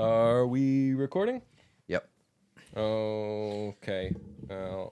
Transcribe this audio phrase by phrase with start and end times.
[0.00, 1.42] Are we recording?
[1.88, 2.08] Yep.
[2.74, 4.14] Okay.
[4.50, 4.84] Uh,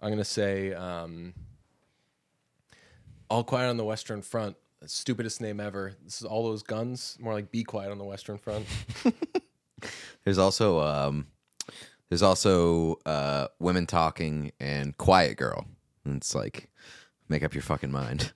[0.00, 1.34] I'm gonna say um,
[3.30, 5.94] "All Quiet on the Western Front." Stupidest name ever.
[6.02, 7.16] This is all those guns.
[7.20, 8.66] More like "Be Quiet on the Western Front."
[10.24, 11.28] There's also um,
[12.08, 15.64] there's also uh, women talking and quiet girl.
[16.04, 16.68] And it's like,
[17.28, 18.32] make up your fucking mind.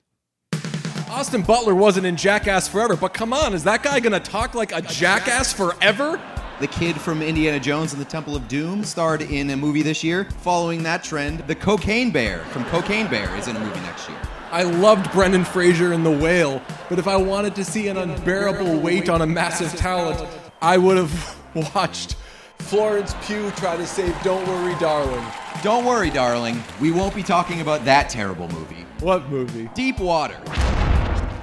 [1.16, 4.72] Austin Butler wasn't in Jackass Forever, but come on, is that guy gonna talk like
[4.72, 6.20] a jackass forever?
[6.60, 10.04] The kid from Indiana Jones and the Temple of Doom starred in a movie this
[10.04, 10.28] year.
[10.42, 14.18] Following that trend, the Cocaine Bear from Cocaine Bear is in a movie next year.
[14.50, 18.78] I loved Brendan Fraser in The Whale, but if I wanted to see an unbearable
[18.78, 20.22] weight on a massive talent,
[20.60, 21.40] I would have
[21.74, 22.16] watched
[22.58, 25.24] Florence Pugh try to save Don't Worry Darling.
[25.62, 26.62] Don't worry, darling.
[26.78, 28.84] We won't be talking about that terrible movie.
[29.00, 29.70] What movie?
[29.74, 30.36] Deep Water.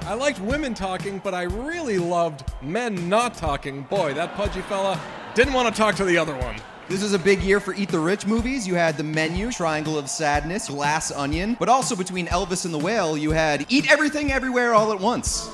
[0.06, 3.84] I liked women talking, but I really loved men not talking.
[3.84, 5.00] Boy, that pudgy fella
[5.34, 6.58] didn't want to talk to the other one.
[6.90, 8.68] This is a big year for Eat the Rich movies.
[8.68, 12.78] You had The Menu, Triangle of Sadness, Glass Onion, but also between Elvis and the
[12.78, 15.50] Whale, you had Eat Everything Everywhere All at Once.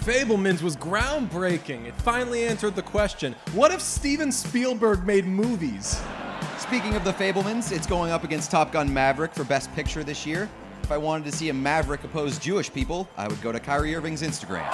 [0.00, 1.86] Fabelmans was groundbreaking.
[1.86, 6.02] It finally answered the question what if Steven Spielberg made movies?
[6.58, 10.26] Speaking of the Fabelmans, it's going up against Top Gun Maverick for Best Picture this
[10.26, 10.50] year.
[10.82, 13.94] If I wanted to see a Maverick oppose Jewish people, I would go to Kyrie
[13.94, 14.68] Irving's Instagram.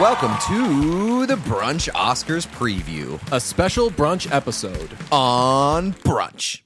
[0.00, 4.90] Welcome to the Brunch Oscars preview A special brunch episode.
[5.10, 6.62] on Brunch.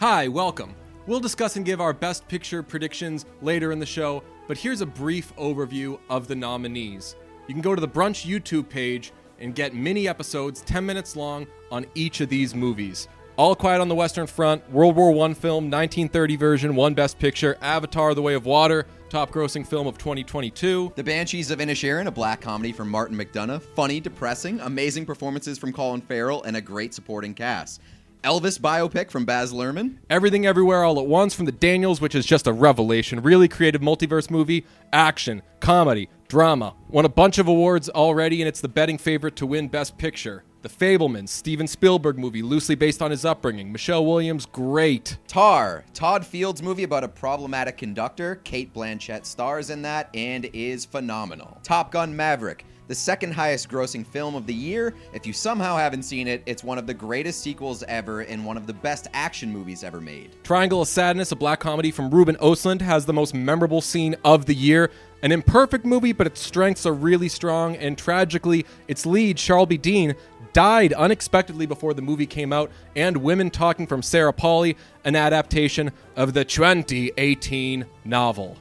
[0.00, 0.74] Hi, welcome.
[1.06, 4.86] We'll discuss and give our best picture predictions later in the show, but here's a
[4.86, 7.14] brief overview of the nominees.
[7.46, 11.46] You can go to the Brunch YouTube page and get mini episodes 10 minutes long
[11.70, 13.06] on each of these movies.
[13.36, 17.58] All Quiet on the Western Front, World War I film, 1930 version, one best picture,
[17.60, 20.94] Avatar The Way of Water, top grossing film of 2022.
[20.96, 23.60] The Banshees of Inisherin, a black comedy from Martin McDonagh.
[23.60, 27.82] Funny, depressing, amazing performances from Colin Farrell, and a great supporting cast.
[28.24, 29.98] Elvis biopic from Baz Luhrmann.
[30.08, 33.22] Everything Everywhere All at Once from the Daniels, which is just a revelation.
[33.22, 34.64] Really creative multiverse movie,
[34.94, 36.74] action, comedy, drama.
[36.88, 40.42] Won a bunch of awards already, and it's the betting favorite to win Best Picture.
[40.66, 43.70] The Fabelmans, Steven Spielberg movie, loosely based on his upbringing.
[43.70, 45.16] Michelle Williams, great.
[45.28, 48.40] Tar, Todd Field's movie about a problematic conductor.
[48.42, 51.56] Cate Blanchett stars in that and is phenomenal.
[51.62, 54.92] Top Gun Maverick, the second highest grossing film of the year.
[55.14, 58.56] If you somehow haven't seen it, it's one of the greatest sequels ever and one
[58.56, 60.34] of the best action movies ever made.
[60.42, 64.46] Triangle of Sadness, a black comedy from Ruben Ostlund, has the most memorable scene of
[64.46, 64.90] the year.
[65.22, 70.14] An imperfect movie, but its strengths are really strong, and tragically, its lead, Charlbi Dean,
[70.56, 74.74] died unexpectedly before the movie came out, and Women Talking from Sarah Polley,
[75.04, 78.56] an adaptation of the 2018 novel.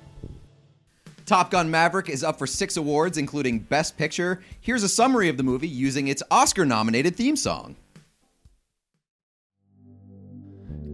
[1.26, 4.44] Top Gun Maverick is up for six awards, including Best Picture.
[4.60, 7.78] Here's a summary of the movie using its Oscar nominated theme song.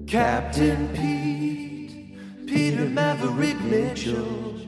[0.05, 4.60] Captain Pete, Peter Maverick Mitchell.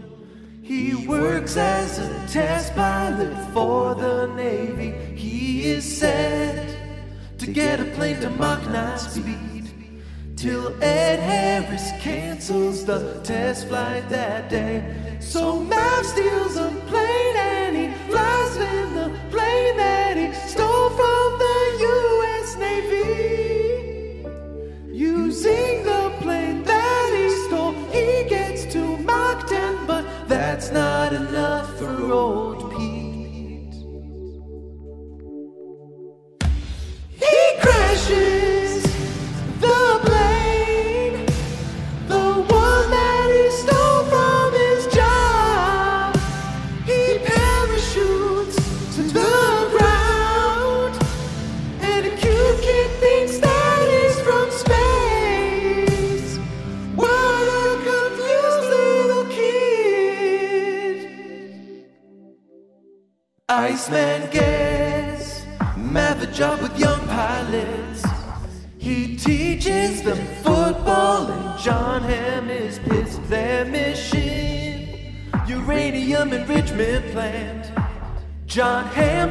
[0.63, 4.91] He works as a test pilot for the Navy.
[5.13, 6.78] He is set
[7.38, 9.69] to get a plane to Mach 9 speed.
[10.38, 15.18] Till Ed Harris cancels the test flight that day.
[15.19, 21.40] So Mav steals a plane and he flies in the plane that he stole from
[21.44, 22.56] the U.S.
[22.56, 24.23] Navy.
[24.94, 26.03] Using the
[30.53, 33.74] that's not enough for old Pete.
[37.09, 38.62] He crashes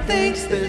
[0.01, 0.69] thinks they're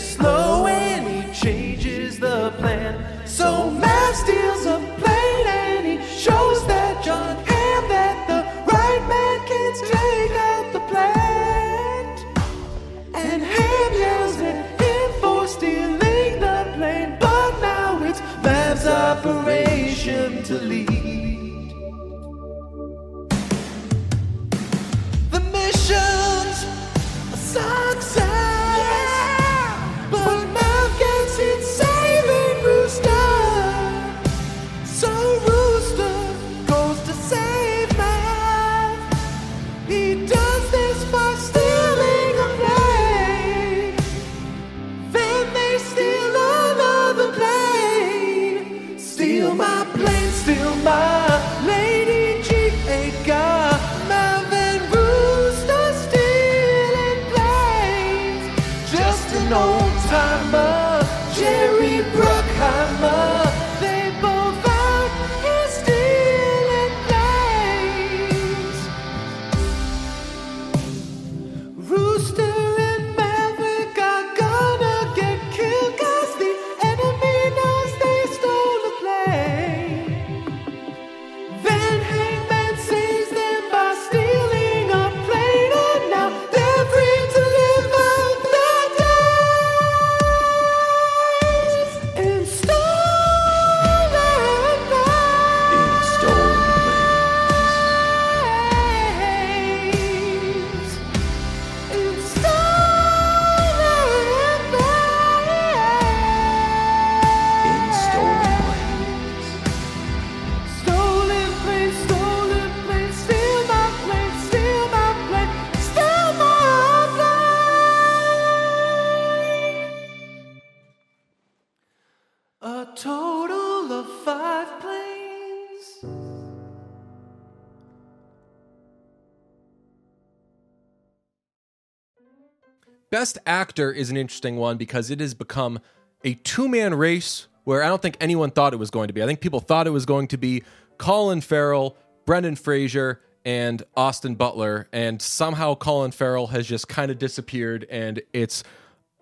[133.14, 135.80] Best Actor is an interesting one because it has become
[136.24, 139.22] a two man race where I don't think anyone thought it was going to be.
[139.22, 140.64] I think people thought it was going to be
[140.98, 141.96] Colin Farrell,
[142.26, 144.88] Brendan Fraser, and Austin Butler.
[144.92, 148.64] And somehow Colin Farrell has just kind of disappeared, and it's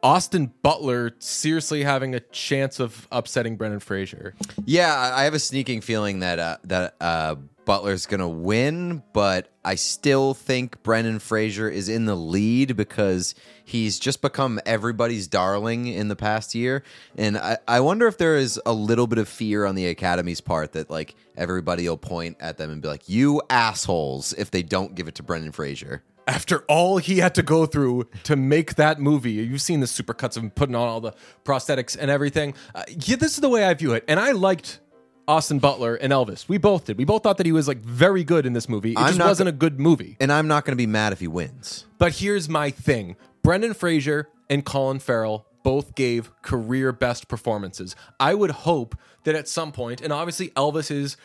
[0.04, 4.34] Austin Butler seriously having a chance of upsetting Brendan Fraser.
[4.66, 9.76] Yeah, I have a sneaking feeling that uh, that uh, Butler's gonna win, but I
[9.76, 16.08] still think Brendan Fraser is in the lead because he's just become everybody's darling in
[16.08, 16.84] the past year,
[17.16, 20.42] and I, I wonder if there is a little bit of fear on the Academy's
[20.42, 24.64] part that like everybody will point at them and be like, "You assholes!" if they
[24.64, 26.02] don't give it to Brendan Fraser.
[26.28, 29.34] After all he had to go through to make that movie.
[29.34, 31.14] You've seen the supercuts of him putting on all the
[31.44, 32.54] prosthetics and everything.
[32.74, 34.04] Uh, yeah, this is the way I view it.
[34.08, 34.80] And I liked
[35.28, 36.48] Austin Butler and Elvis.
[36.48, 36.98] We both did.
[36.98, 38.92] We both thought that he was like very good in this movie.
[38.92, 40.18] It I'm just not wasn't a good movie.
[40.20, 41.86] And I'm not going to be mad if he wins.
[41.98, 47.96] But here's my thing Brendan Fraser and Colin Farrell both gave career best performances.
[48.20, 51.18] I would hope that at some point, and obviously Elvis is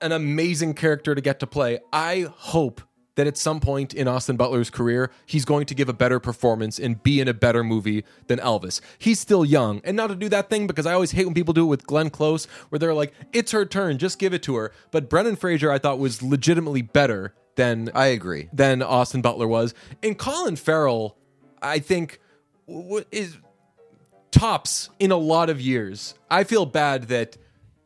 [0.00, 1.80] an amazing character to get to play.
[1.92, 2.82] I hope
[3.14, 6.78] that at some point in Austin Butler's career, he's going to give a better performance
[6.78, 8.80] and be in a better movie than Elvis.
[8.98, 9.80] He's still young.
[9.84, 11.86] And not to do that thing because I always hate when people do it with
[11.86, 14.72] Glenn Close, where they're like, it's her turn, just give it to her.
[14.90, 18.48] But Brendan Fraser, I thought, was legitimately better than I agree.
[18.52, 19.74] than Austin Butler was.
[20.02, 21.18] And Colin Farrell,
[21.60, 22.18] I think,
[22.66, 23.36] w- is
[24.30, 26.14] tops in a lot of years.
[26.30, 27.36] I feel bad that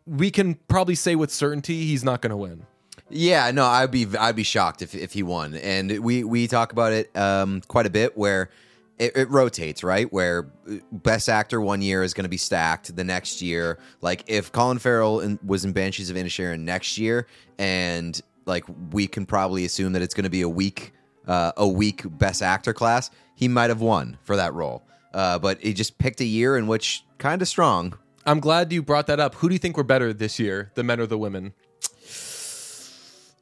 [0.06, 2.64] we can probably say with certainty he's not going to win.
[3.08, 5.54] Yeah, no, I'd be I'd be shocked if if he won.
[5.54, 8.50] And we we talk about it um, quite a bit where
[8.98, 10.12] it, it rotates, right?
[10.12, 12.94] Where uh, best actor one year is going to be stacked.
[12.96, 17.26] The next year, like if Colin Farrell in, was in Banshees of Inisherin next year,
[17.58, 20.92] and like we can probably assume that it's going to be a week
[21.26, 24.82] uh, a weak best actor class, he might have won for that role.
[25.12, 27.96] Uh, but he just picked a year in which kind of strong.
[28.26, 29.36] I'm glad you brought that up.
[29.36, 31.54] Who do you think were better this year, the men or the women?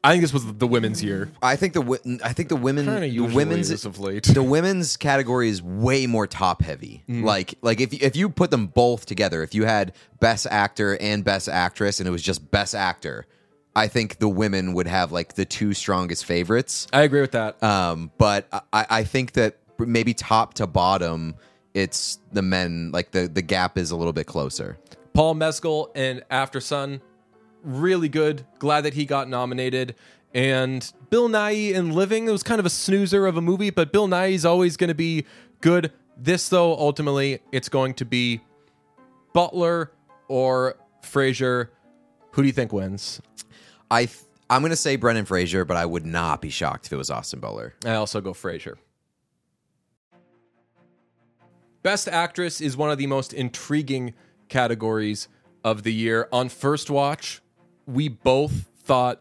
[0.04, 1.30] I think this was the women's year.
[1.42, 4.24] I think the wi- I think the women Kinda the usually women's is of late.
[4.24, 7.02] the women's category is way more top heavy.
[7.08, 7.24] Mm.
[7.24, 11.24] Like like if if you put them both together, if you had best actor and
[11.24, 13.24] best actress and it was just best actor,
[13.74, 16.86] I think the women would have like the two strongest favorites.
[16.92, 17.60] I agree with that.
[17.62, 21.34] Um, but I, I think that maybe top to bottom,
[21.72, 22.90] it's the men.
[22.92, 24.78] Like the the gap is a little bit closer.
[25.14, 27.00] Paul Mescal and Aftersun,
[27.64, 28.46] really good.
[28.58, 29.94] Glad that he got nominated.
[30.32, 33.92] And Bill Nighy in Living, it was kind of a snoozer of a movie, but
[33.92, 35.26] Bill Nighy is always going to be
[35.60, 35.92] good.
[36.16, 38.40] This, though, ultimately, it's going to be
[39.32, 39.92] Butler
[40.28, 41.70] or Fraser.
[42.32, 43.20] Who do you think wins?
[43.90, 44.18] I th-
[44.50, 47.40] I'm gonna say Brendan Fraser, but I would not be shocked if it was Austin
[47.40, 47.74] Butler.
[47.84, 48.76] I also go Fraser.
[51.82, 54.14] Best Actress is one of the most intriguing
[54.48, 55.28] categories
[55.62, 56.28] of the year.
[56.32, 57.42] On first watch,
[57.86, 59.20] we both thought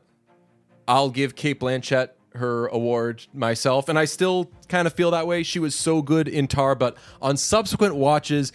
[0.88, 5.44] I'll give Cate Blanchett her award myself, and I still kind of feel that way.
[5.44, 8.52] She was so good in Tar, but on subsequent watches,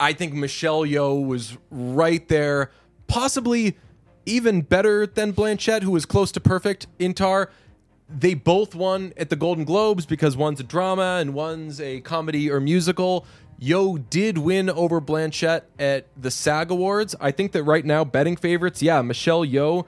[0.00, 2.70] I think Michelle Yeoh was right there,
[3.06, 3.76] possibly
[4.26, 7.50] even better than Blanchett, who was close to perfect in Tar.
[8.08, 12.50] They both won at the Golden Globes because one's a drama and one's a comedy
[12.50, 13.26] or musical.
[13.60, 17.14] Yeoh did win over Blanchett at the SAG Awards.
[17.20, 19.86] I think that right now, betting favorites, yeah, Michelle Yeoh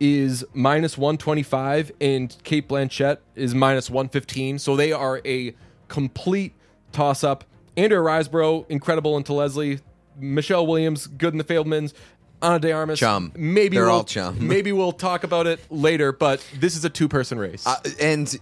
[0.00, 4.58] is minus 125 and Cate Blanchett is minus 115.
[4.58, 5.54] So they are a
[5.88, 6.54] complete
[6.92, 7.44] toss up.
[7.76, 9.80] Andrea Riseborough, incredible into Leslie.
[10.18, 11.92] Michelle Williams, good in the Fabelmans.
[12.40, 13.32] Ana de Armas, Chum.
[13.36, 14.46] Maybe They're we'll, all chum.
[14.46, 17.66] maybe we'll talk about it later, but this is a two person race.
[17.66, 18.38] Uh, and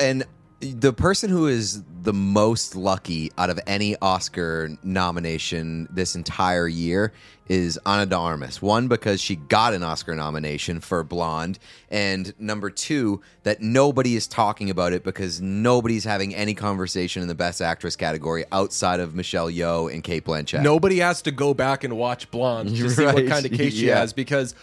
[0.00, 0.24] and
[0.60, 7.12] the person who is the most lucky out of any Oscar nomination this entire year
[7.48, 8.60] is Ana de Armas.
[8.60, 11.58] One because she got an Oscar nomination for Blonde,
[11.90, 17.28] and number two that nobody is talking about it because nobody's having any conversation in
[17.28, 20.62] the Best Actress category outside of Michelle Yeoh and Cate Blanchett.
[20.62, 23.86] Nobody has to go back and watch Blonde to see what kind of case she
[23.86, 24.54] has because,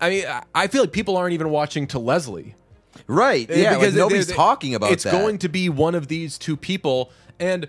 [0.00, 0.24] I mean,
[0.54, 2.56] I feel like people aren't even watching to Leslie.
[3.06, 3.48] Right?
[3.48, 5.12] Yeah, because they- nobody's they- talking about it's that.
[5.12, 7.68] going to be one of these two people and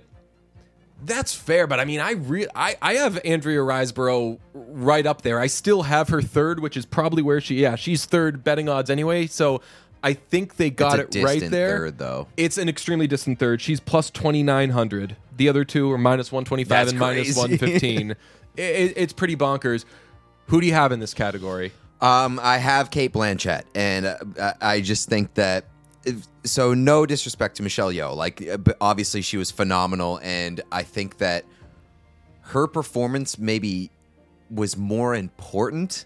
[1.06, 5.40] that's fair but i mean i re- I, I have andrea riseborough right up there
[5.40, 8.90] i still have her third which is probably where she yeah she's third betting odds
[8.90, 9.62] anyway so
[10.04, 12.28] i think they got it right there third, though.
[12.36, 16.92] it's an extremely distant third she's plus 2900 the other two are minus 125 That's
[16.92, 17.32] and crazy.
[17.40, 18.18] 115 it,
[18.58, 19.86] it- it's pretty bonkers
[20.48, 24.53] who do you have in this category Um, I have Cate Blanchett, and uh, I
[24.62, 25.65] I just think that
[26.06, 30.84] if, so no disrespect to Michelle Yeoh, like uh, obviously she was phenomenal, and I
[30.84, 31.44] think that
[32.41, 33.91] her performance maybe
[34.50, 36.06] was more important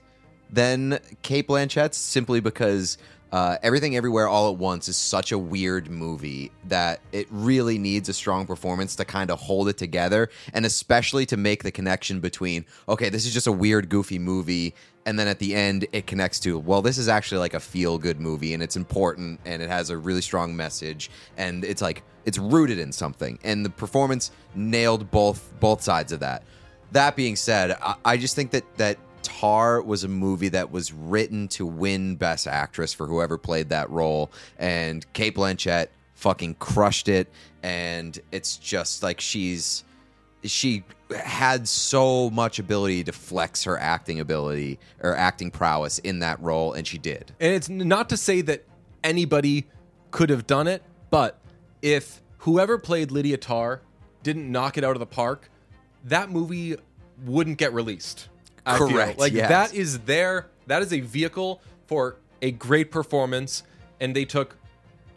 [0.49, 2.97] than Cate Blanchett's, simply because
[3.33, 8.07] uh, Everything Everywhere All at Once is such a weird movie that it really needs
[8.07, 12.19] a strong performance to kind of hold it together, and especially to make the connection
[12.19, 14.75] between okay, this is just a weird, goofy movie,
[15.07, 17.97] and then at the end it connects to well, this is actually like a feel
[17.97, 22.03] good movie, and it's important, and it has a really strong message, and it's like
[22.25, 26.43] it's rooted in something, and the performance nailed both both sides of that.
[26.91, 30.93] That being said, I, I just think that that Tar was a movie that was
[30.93, 37.07] written to win Best Actress for whoever played that role, and Cate Blanchett fucking crushed
[37.07, 37.29] it.
[37.63, 39.83] And it's just like she's
[40.43, 40.83] she
[41.15, 46.73] had so much ability to flex her acting ability or acting prowess in that role,
[46.73, 47.31] and she did.
[47.39, 48.63] And it's not to say that
[49.03, 49.65] anybody
[50.11, 51.39] could have done it, but
[51.81, 53.81] if whoever played Lydia Tar
[54.21, 55.49] didn't knock it out of the park,
[56.05, 56.75] that movie
[57.25, 58.29] wouldn't get released.
[58.65, 58.89] I feel.
[58.89, 59.49] Correct, Like yes.
[59.49, 63.63] that is their that is a vehicle for a great performance,
[63.99, 64.57] and they took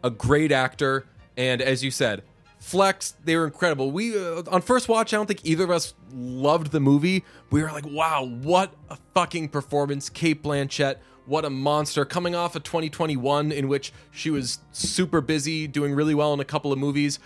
[0.03, 2.23] a great actor, and as you said,
[2.59, 3.91] Flex, they were incredible.
[3.91, 7.25] We uh, on first watch, I don't think either of us loved the movie.
[7.50, 12.05] We were like, "Wow, what a fucking performance!" Cate Blanchett, what a monster!
[12.05, 16.45] Coming off of 2021, in which she was super busy, doing really well in a
[16.45, 17.19] couple of movies.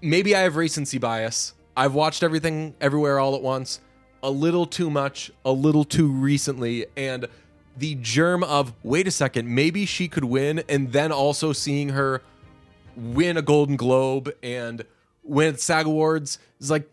[0.00, 1.54] Maybe I have recency bias.
[1.76, 3.80] I've watched everything everywhere all at once,
[4.22, 7.26] a little too much, a little too recently, and
[7.76, 12.22] the germ of wait a second, maybe she could win, and then also seeing her
[12.96, 14.84] win a Golden Globe and
[15.22, 16.90] win SAG Awards is like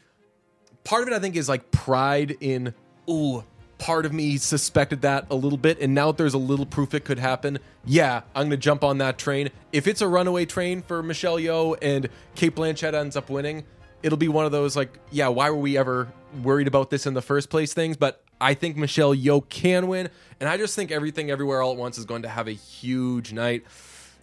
[0.84, 1.13] part of it.
[1.13, 2.74] I think is like pride in
[3.10, 3.44] ooh.
[3.77, 6.94] Part of me suspected that a little bit, and now that there's a little proof
[6.94, 9.50] it could happen, yeah, I'm gonna jump on that train.
[9.74, 13.65] If it's a runaway train for Michelle Yeoh and Cate Blanchett ends up winning,
[14.01, 16.08] it'll be one of those like, yeah, why were we ever
[16.43, 17.97] worried about this in the first place things?
[17.97, 21.77] But I think Michelle Yeoh can win, and I just think everything everywhere all at
[21.77, 23.63] once is going to have a huge night.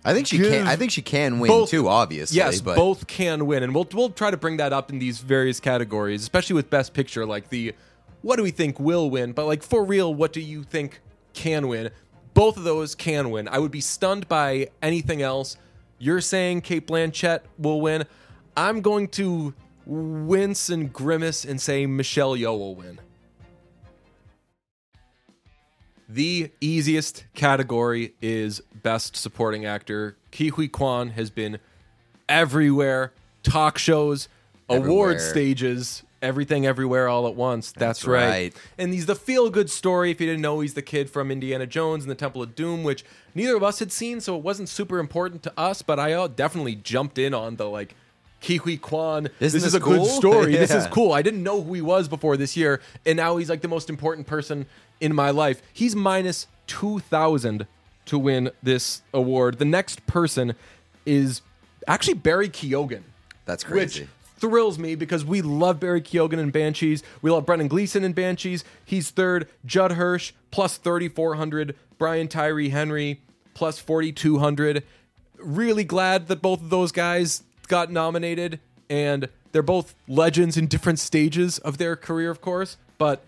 [0.05, 0.67] I think she can.
[0.67, 1.89] I think she can win Both- too.
[1.89, 4.99] Obviously, Yes, but both can win, and we'll we'll try to bring that up in
[4.99, 7.25] these various categories, especially with Best Picture.
[7.25, 7.75] Like the
[8.23, 11.01] what do we think will win, but like for real, what do you think
[11.35, 11.91] can win?
[12.35, 13.47] Both of those can win.
[13.49, 15.57] I would be stunned by anything else.
[15.99, 18.05] You're saying Cate Blanchett will win.
[18.57, 19.55] I'm going to
[19.87, 23.01] wince and grimace and say Michelle Yeoh will win.
[26.09, 30.17] The easiest category is Best Supporting Actor.
[30.31, 31.59] Ke Huy Quan has been
[32.29, 33.13] everywhere,
[33.43, 34.29] talk shows,
[34.69, 37.73] award stages, everything everywhere all at once.
[37.73, 38.29] That's, That's right.
[38.29, 38.57] right.
[38.79, 40.11] And he's the feel good story.
[40.11, 42.83] If you didn't know, he's the kid from Indiana Jones and the Temple of Doom,
[42.85, 46.13] which neither of us had seen, so it wasn't super important to us, but I
[46.13, 47.95] uh, definitely jumped in on the like
[48.43, 49.29] Ke Huy Quan.
[49.41, 50.05] Isn't this is a good cool?
[50.07, 50.53] story.
[50.63, 51.13] This is cool.
[51.13, 53.89] I didn't know who he was before this year, and now he's like the most
[53.89, 54.67] important person
[55.01, 55.63] in my life.
[55.73, 57.67] He's minus 2,000
[58.07, 59.59] to win this award.
[59.59, 60.55] The next person
[61.07, 61.43] is
[61.87, 63.03] actually Barry Keoghan.
[63.45, 64.03] That's crazy.
[64.03, 64.09] Which
[64.39, 67.03] thrills me because we love Barry Keoghan and Banshees.
[67.23, 68.65] We love Brendan Gleeson and Banshees.
[68.85, 69.49] He's third.
[69.65, 71.77] Judd Hirsch plus 3,400.
[71.97, 73.21] Brian Tyree Henry
[73.55, 74.83] plus 4,200.
[75.39, 78.61] Really glad that both of those guys got nominated.
[78.91, 82.77] And they're both legends in different stages of their career, of course.
[82.99, 83.25] But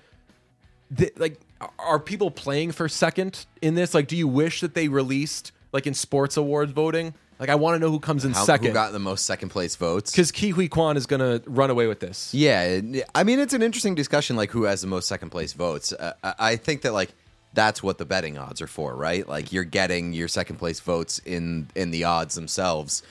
[1.16, 1.40] like
[1.78, 5.86] are people playing for second in this like do you wish that they released like
[5.86, 8.72] in sports awards voting like i want to know who comes in How, second who
[8.74, 10.10] got the most second place votes?
[10.10, 12.80] because Ke Huy Quan is gonna run away with this Yeah,
[13.14, 15.92] I mean it's an interesting discussion, like who has the most second place votes.
[15.92, 17.10] Uh, I think that like
[17.54, 19.26] that's what the betting odds are for, right?
[19.26, 23.02] Like you're getting your second place votes in in the odds themselves,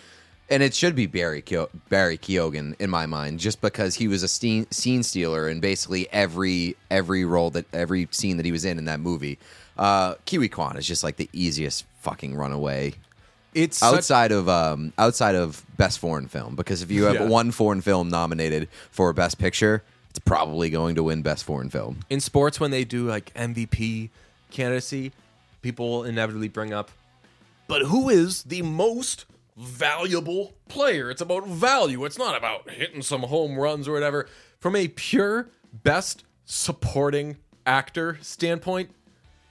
[0.53, 4.23] and it should be Barry Keo- Barry Keoghan in my mind, just because he was
[4.23, 8.63] a scene, scene stealer in basically every every role that every scene that he was
[8.65, 9.39] in in that movie.
[9.77, 12.93] Uh, Ke Huy Quan is just like the easiest fucking runaway
[13.55, 17.27] it's such- outside of um, outside of best foreign film because if you have Yeah.
[17.27, 21.99] one foreign film nominated for best picture it's probably going to win best foreign film
[22.09, 24.09] in sports when they do like mvp
[24.51, 25.11] candidacy
[25.61, 26.91] people inevitably bring up
[27.67, 33.21] but who is the most valuable player it's about value it's not about hitting some
[33.21, 34.27] home runs or whatever
[34.59, 38.89] from a pure best supporting actor standpoint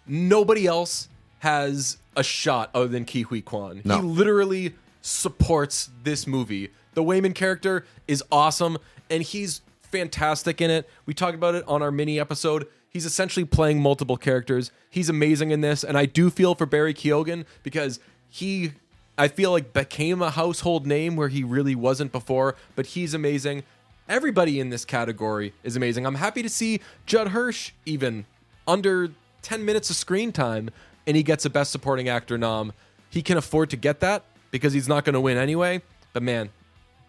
[0.07, 1.09] nobody else
[1.41, 3.83] has a shot other than Ke Huy Quan.
[3.85, 3.97] No.
[3.97, 6.71] He literally supports this movie.
[6.95, 8.79] The Waymond character is awesome,
[9.11, 10.89] and he's fantastic in it.
[11.07, 12.69] We talked about it on our mini episode.
[12.89, 14.71] He's essentially playing multiple characters.
[14.91, 18.73] He's amazing in this, and I do feel for Barry Keoghan because he
[19.19, 23.63] I feel like became a household name where he really wasn't before, but he's amazing.
[24.09, 26.07] Everybody in this category is amazing.
[26.07, 28.25] I'm happy to see Judd Hirsch even
[28.67, 29.11] under
[29.43, 30.71] 10 minutes of screen time
[31.07, 32.73] and he gets a best supporting actor nom.
[33.11, 35.83] He can afford to get that because he's not going to win anyway.
[36.13, 36.51] But man,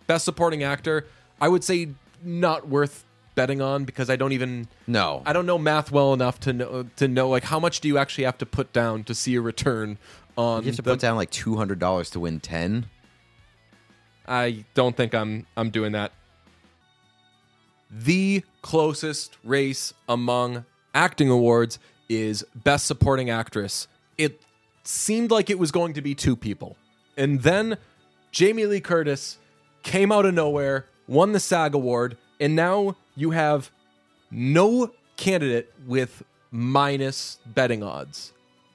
[0.08, 1.06] best supporting actor,
[1.40, 1.90] I would say
[2.24, 5.24] not worth betting on because I don't even No.
[5.26, 7.98] I don't know math well enough to know to know like how much do you
[7.98, 9.98] actually have to put down to see a return
[10.38, 12.86] Um, on You have to the- put down like two hundred dollars to win ten.
[14.28, 16.12] I don't think I'm I'm doing that.
[17.92, 20.66] The closest race among
[20.96, 21.78] acting awards
[22.10, 23.88] is best supporting actress.
[24.18, 24.42] It
[24.84, 26.78] seemed like it was going to be two people.
[27.18, 27.78] And then
[28.32, 29.38] Jamie Lee Curtis
[29.84, 33.70] came out of nowhere, won the SAG award, and now you have
[34.32, 38.34] no candidate with minus betting odds.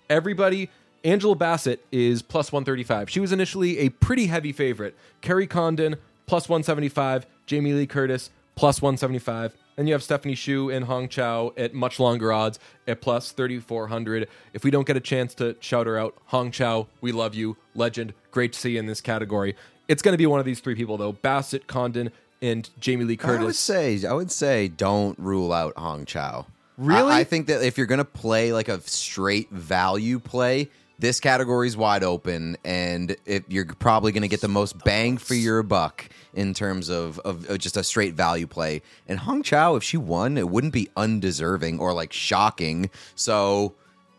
[0.09, 0.71] Everybody,
[1.05, 3.09] Angela Bassett is plus 135.
[3.11, 4.97] She was initially a pretty heavy favorite.
[5.21, 7.27] Kerry Condon, plus 175.
[7.47, 9.57] Jamie Lee Curtis, plus 175.
[9.77, 12.59] Then you have Stephanie Hsu and Hong Chau at much longer odds
[12.89, 14.29] at plus 3,400.
[14.53, 17.57] If we don't get a chance to shout her out, Hong Chau, we love you.
[17.77, 18.13] Legend.
[18.33, 19.55] Great to see you in this category.
[19.87, 22.11] It's going to be one of these three people, though Bassett, Condon,
[22.43, 23.41] and Jamie Lee Curtis.
[23.41, 26.47] I would say I would say don't rule out Hong Chau.
[26.77, 27.13] Really?
[27.13, 31.69] I, I think that if you're gonna play like a straight value play, this category
[31.69, 36.09] is wide open, and if you're probably gonna get the most bang for your buck
[36.35, 38.83] in terms of, of of just a straight value play.
[39.07, 42.91] And Hong Chau, if she won, it wouldn't be undeserving or like shocking.
[43.15, 43.75] So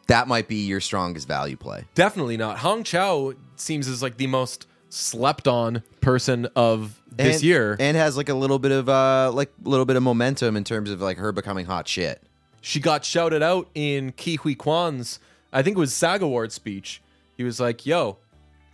[0.07, 1.85] that might be your strongest value play.
[1.95, 2.59] Definitely not.
[2.59, 7.77] Hong Chau seems as like the most slept on person of this and, year.
[7.79, 10.63] and has like a little bit of uh like a little bit of momentum in
[10.63, 12.23] terms of like her becoming hot shit.
[12.61, 15.19] she got shouted out in Ke Huy Quan's,
[15.51, 17.01] I think it was SAG Award speech.
[17.37, 18.17] He was like, "Yo,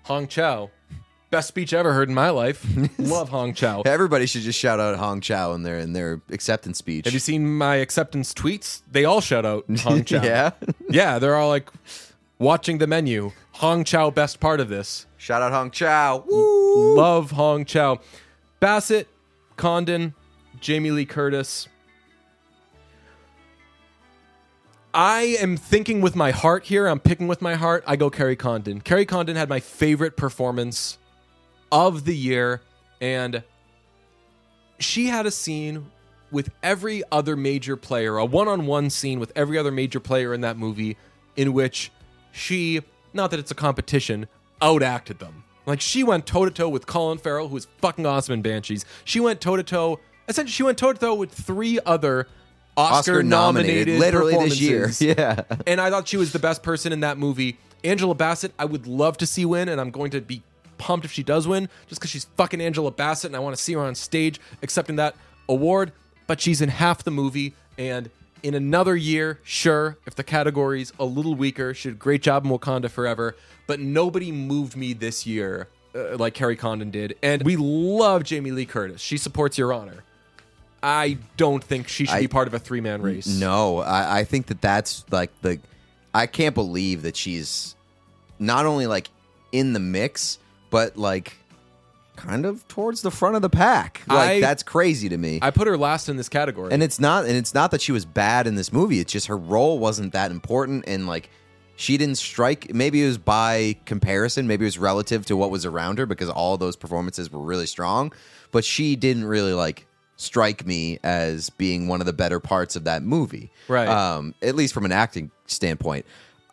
[0.03, 0.69] Hong Chau,
[1.29, 2.65] best speech I ever heard in my life.
[2.97, 3.81] Love Hong Chau.
[3.85, 7.05] Everybody should just shout out Hong Chau in their in their acceptance speech.
[7.05, 8.81] Have you seen my acceptance tweets?
[8.91, 10.23] They all shout out Hong Chow.
[10.23, 10.51] yeah.
[10.89, 11.69] yeah, they're all like
[12.39, 13.31] watching the menu.
[13.53, 15.05] Hong Chau, best part of this.
[15.17, 16.23] Shout out Hong Chau.
[16.27, 16.95] Woo!
[16.95, 17.99] Love Hong Chau.
[18.59, 19.07] Bassett,
[19.57, 20.13] Condon,
[20.59, 21.67] Jamie Lee Curtis.
[24.95, 26.87] I am thinking with my heart here.
[26.87, 27.83] I'm picking with my heart.
[27.85, 28.79] I go Kerry Condon.
[28.79, 30.97] Kerry Condon had my favorite performance
[31.69, 32.61] of the year,
[33.01, 33.43] and
[34.79, 35.91] she had a scene
[36.31, 40.33] with every other major player, a one on one scene with every other major player
[40.33, 40.95] in that movie,
[41.35, 41.91] in which
[42.31, 42.79] she,
[43.13, 44.27] not that it's a competition,
[44.61, 45.43] outacted them.
[45.65, 48.85] Like she went toe to toe with Colin Farrell, who was fucking awesome in Banshees.
[49.03, 52.27] She went toe to toe, essentially, she went toe to toe with three other
[52.77, 54.91] Oscar nominated literally this year.
[54.99, 55.43] Yeah.
[55.67, 57.57] and I thought she was the best person in that movie.
[57.83, 60.41] Angela Bassett, I would love to see win, and I'm going to be
[60.77, 63.61] pumped if she does win, just because she's fucking Angela Bassett, and I want to
[63.61, 65.15] see her on stage accepting that
[65.47, 65.91] award.
[66.27, 68.09] But she's in half the movie, and
[68.41, 72.45] in another year, sure, if the category's a little weaker, she did a great job
[72.45, 73.35] in Wakanda Forever,
[73.67, 77.15] but nobody moved me this year uh, like Kerry Condon did.
[77.23, 79.01] And we love Jamie Lee Curtis.
[79.01, 80.03] She supports Your Honor.
[80.85, 83.27] I don't think she should I- be part of a three man race.
[83.27, 85.59] No, I, I think that that's like the.
[86.13, 87.75] I can't believe that she's
[88.39, 89.09] not only like
[89.51, 90.37] in the mix,
[90.69, 91.37] but like
[92.15, 94.01] kind of towards the front of the pack.
[94.07, 95.39] Like I- that's crazy to me.
[95.41, 96.71] I put her last in this category.
[96.71, 99.27] and it's not and it's not that she was bad in this movie it's just
[99.27, 101.29] her role wasn't that important and like
[101.75, 105.65] she didn't strike maybe it was by comparison maybe it was relative to what was
[105.65, 108.13] around her because all those performances were really strong
[108.51, 109.85] but she didn't really like
[110.17, 113.51] strike me as being one of the better parts of that movie.
[113.67, 113.87] Right.
[113.87, 116.05] um at least from an acting standpoint.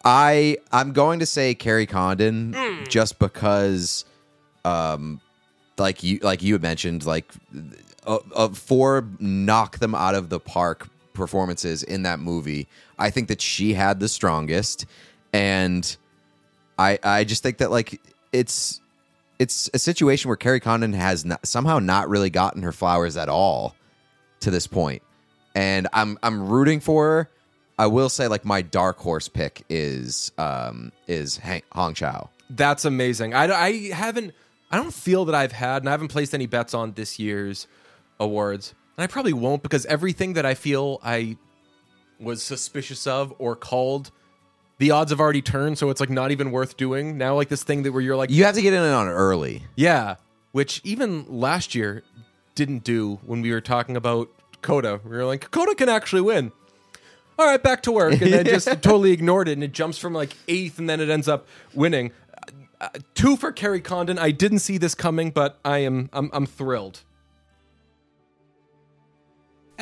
[0.05, 2.57] I i'm going to say kerry condon
[2.89, 4.05] just because
[4.65, 5.21] um
[5.79, 7.33] like you like you had mentioned like
[8.07, 12.67] uh, uh, four knock them out of the park performances in that movie.
[12.99, 14.87] I think that she had the strongest.
[15.33, 15.97] And
[16.79, 18.01] i i just think that like
[18.33, 18.81] it's
[19.43, 23.29] it's a situation where Kerry Condon has not, somehow not really gotten her flowers at
[23.29, 23.75] all
[24.41, 25.03] to this point
[25.55, 27.31] and i'm i'm rooting for her
[27.79, 32.85] i will say like my dark horse pick is um is Hang- hong chau That's
[32.85, 33.33] amazing.
[33.35, 34.35] I, I haven't,
[34.71, 37.67] I don't feel that I've had, and I haven't placed any bets on this year's
[38.21, 38.75] awards.
[38.97, 41.37] And I probably won't because everything that I feel I
[42.21, 44.11] was suspicious of or called,
[44.83, 45.79] the odds have already turned.
[45.79, 47.17] So it's like not even worth doing.
[47.17, 49.13] Now, like this thing that where you're like, you have to get in on it
[49.13, 50.17] early yeah,
[50.51, 52.03] which even last year
[52.57, 54.29] didn't do when we were talking about
[54.61, 55.01] Coda.
[55.05, 56.51] We were like, Coda can actually win.
[57.39, 60.13] All right, back to work, and then just totally ignored it, and it jumps from
[60.13, 62.11] like eighth, and then it ends up winning.
[62.81, 64.19] uh, two for Kerry Condon.
[64.19, 67.03] I didn't see this coming, but I am I'm, I'm thrilled.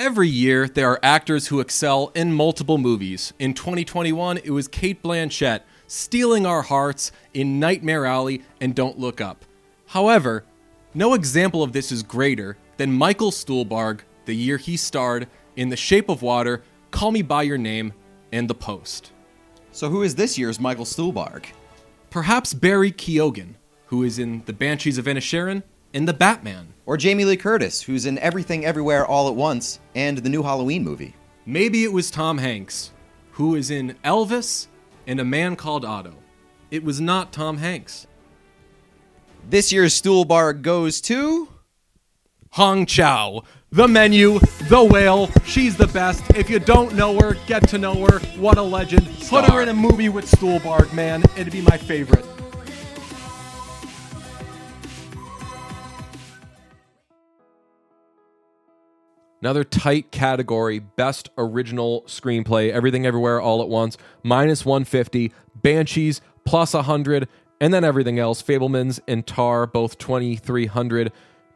[0.01, 3.35] Every year, there are actors who excel in multiple movies.
[3.39, 9.21] In 2021, it was Cate Blanchett stealing our hearts in Nightmare Alley and Don't Look
[9.21, 9.45] Up.
[9.89, 10.45] However,
[10.95, 15.77] no example of this is greater than Michael Stuhlbarg the year he starred in The
[15.77, 17.93] Shape of Water, Call Me By Your Name,
[18.33, 19.13] and The Post.
[19.71, 21.45] So who is this year's Michael Stuhlbarg?
[22.09, 23.57] Perhaps Barry Keoghan,
[23.89, 25.63] who is in The Banshees of Inisherin
[25.95, 26.75] and The Batman.
[26.87, 30.83] Or Jamie Lee Curtis, who's in Everything Everywhere All at Once and the new Halloween
[30.83, 31.15] movie.
[31.47, 32.93] Maybe it was Tom Hanks,
[33.33, 34.67] who is in Elvis
[35.07, 36.15] and A Man Called Otto.
[36.71, 38.07] It was not Tom Hanks.
[39.49, 41.49] This year's Stuhlbarg goes to.
[42.51, 43.45] Hong Chau.
[43.73, 46.25] The menu, the whale, she's the best.
[46.35, 48.19] If you don't know her, get to know her.
[48.37, 49.09] What a legend.
[49.29, 51.23] Put her in a movie with Stuhlbarg, man.
[51.37, 52.27] It'd be my favorite.
[59.43, 66.75] Another tight category Best Original Screenplay, Everything Everywhere All at Once, minus 150, Banshees, plus
[66.75, 67.27] 100,
[67.59, 68.43] and then everything else.
[68.43, 71.11] Fabelmans and Tar, both 2300,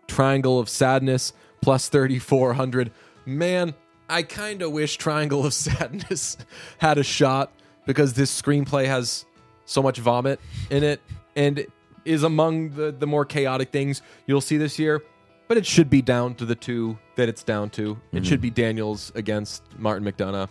[0.07, 2.91] Triangle of Sadness, plus 3400.
[3.27, 3.75] Man,
[4.09, 6.39] I kind of wish Triangle of Sadness
[6.79, 7.53] had a shot
[7.87, 9.27] because this screenplay has
[9.67, 11.01] so much vomit in it
[11.37, 11.67] and
[12.05, 15.03] is among the, the more chaotic things you'll see this year.
[15.47, 18.01] But it should be down to the two that it's down to.
[18.13, 20.49] It should be Daniels against Martin McDonagh.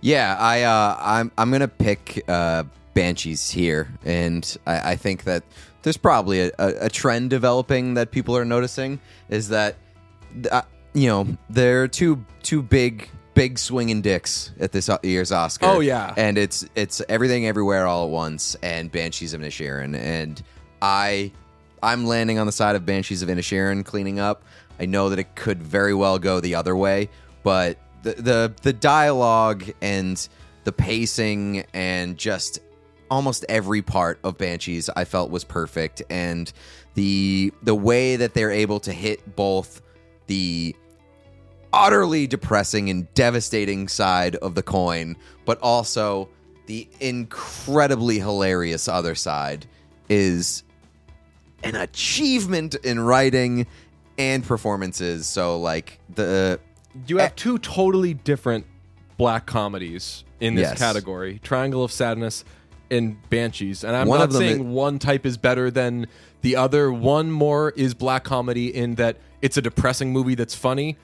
[0.00, 2.64] Yeah, I uh, I'm I'm gonna pick uh,
[2.94, 5.44] Banshees here, and I, I think that
[5.82, 9.76] there's probably a, a, a trend developing that people are noticing is that
[10.50, 15.66] uh, you know there are two two big big swinging dicks at this year's Oscar.
[15.66, 16.14] Oh, yeah.
[16.16, 20.42] and it's it's everything everywhere all at once, and Banshees of Inisherin, and
[20.80, 21.32] I
[21.82, 24.42] I'm landing on the side of Banshees of Inisherin cleaning up.
[24.78, 27.10] I know that it could very well go the other way,
[27.42, 30.28] but the the, the dialogue and
[30.64, 32.60] the pacing and just
[33.10, 36.52] almost every part of Banshees I felt was perfect and
[36.94, 39.82] the the way that they're able to hit both
[40.26, 40.74] the
[41.72, 46.28] utterly depressing and devastating side of the coin, but also
[46.66, 49.66] the incredibly hilarious other side
[50.08, 50.62] is
[51.64, 53.66] an achievement in writing
[54.18, 55.26] and performances.
[55.26, 56.60] So like the
[57.06, 58.66] You have eh, two totally different
[59.16, 60.78] black comedies in this Yes.
[60.78, 62.44] category Triangle of Sadness
[62.90, 63.84] and Banshees.
[63.84, 66.06] And I'm One not of them saying i- one type is better than
[66.42, 66.92] the other.
[66.92, 70.96] One more is black comedy in that it's a depressing movie that's funny.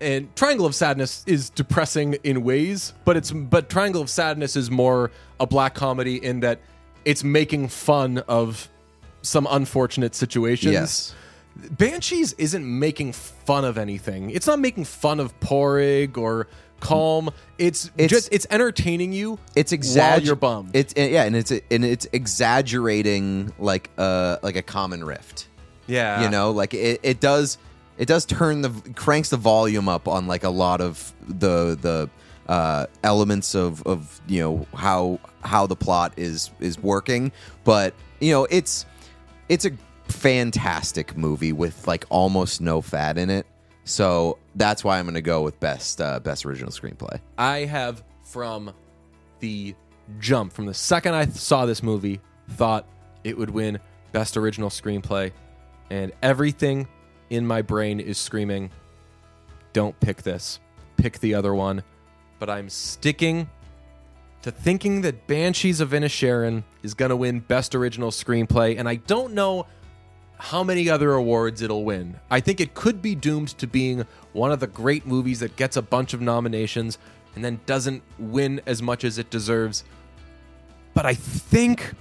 [0.00, 4.70] And Triangle of Sadness is depressing in ways, but it's but Triangle of Sadness is
[4.70, 6.60] more a black comedy in that
[7.04, 8.68] it's making fun of
[9.28, 10.72] some unfortunate situations.
[10.72, 11.14] Yes.
[11.56, 14.30] Banshees isn't making fun of anything.
[14.30, 16.46] It's not making fun of Pádraic or
[16.80, 17.32] Colm.
[17.58, 19.38] It's, It's- just it's entertaining you.
[19.56, 20.70] it's while you're bummed.
[20.74, 25.48] It's yeah, and it's and it's exaggerating like a like a common rift.
[25.86, 27.58] yeah, you know like it, it does
[27.96, 32.08] it does turn the cranks the volume up on like a lot of the the
[32.52, 37.32] uh elements of of you know how how the plot is is working
[37.64, 38.86] but you know it's
[39.48, 39.70] it's a
[40.08, 43.46] fantastic movie with like almost no fat in it.
[43.84, 47.20] So that's why i'm gonna go with best uh best original screenplay.
[47.38, 48.72] I have from
[49.40, 49.74] the
[50.18, 52.86] jump, from the second I saw this movie, thought
[53.24, 53.78] it would win
[54.12, 55.32] Best Original Screenplay,
[55.90, 56.88] and everything
[57.30, 58.70] in my brain is screaming,
[59.72, 60.60] "Don't pick this,
[60.96, 61.82] pick the other one."
[62.38, 63.50] But I'm sticking
[64.48, 68.94] to thinking that Banshees of Inisherin is going to win Best Original Screenplay, and I
[68.94, 69.66] don't know
[70.38, 72.18] how many other awards it'll win.
[72.30, 75.76] I think it could be doomed to being one of the great movies that gets
[75.76, 76.98] a bunch of nominations
[77.34, 79.84] and then doesn't win as much as it deserves.
[80.94, 81.92] But I think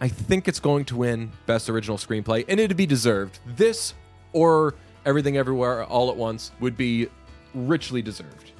[0.00, 3.38] I think it's going to win best original screenplay and it'd be deserved.
[3.46, 3.94] This
[4.32, 4.74] or
[5.06, 7.08] Everything Everywhere All at Once would be
[7.54, 8.51] richly deserved.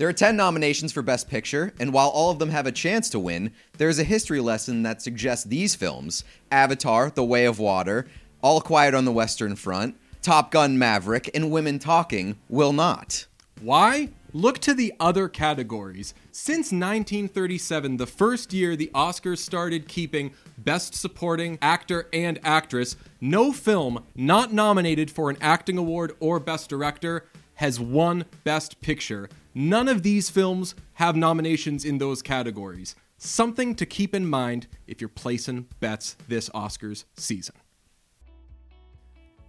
[0.00, 3.10] There are 10 nominations for Best Picture, and while all of them have a chance
[3.10, 7.58] to win, there is a history lesson that suggests these films Avatar, The Way of
[7.58, 8.06] Water,
[8.40, 13.26] All Quiet on the Western Front, Top Gun Maverick, and Women Talking will not.
[13.60, 14.08] Why?
[14.32, 16.14] Look to the other categories.
[16.32, 23.52] Since 1937, the first year the Oscars started keeping Best Supporting Actor and Actress, no
[23.52, 27.26] film not nominated for an acting award or Best Director
[27.60, 29.28] has won Best Picture.
[29.54, 32.94] None of these films have nominations in those categories.
[33.18, 37.54] Something to keep in mind if you're placing bets this Oscars season.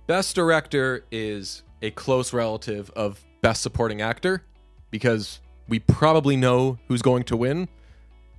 [0.08, 4.44] Best Director is a close relative of Best Supporting Actor
[4.90, 7.70] because we probably know who's going to win.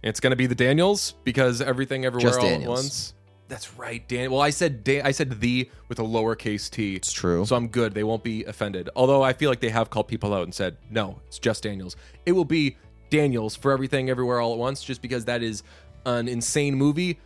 [0.02, 2.64] It's going to be the Daniels because everything everywhere Just all Daniels.
[2.64, 3.14] at once.
[3.48, 4.30] That's right, Dan.
[4.30, 6.94] Well, I said da- I said the with a lowercase t.
[6.94, 7.44] It's true.
[7.44, 7.92] So I'm good.
[7.92, 8.88] They won't be offended.
[8.96, 11.96] Although I feel like they have called people out and said, no, it's just Daniels.
[12.24, 12.76] It will be
[13.10, 15.62] Daniels for everything everywhere all at once, just because that is
[16.06, 17.18] an insane movie.